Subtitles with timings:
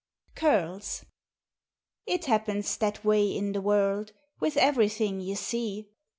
[0.33, 1.05] Curls
[2.07, 5.91] It happens that way in the world With everything you see.